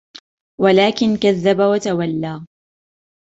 [0.59, 2.45] ولكن كذب وتولى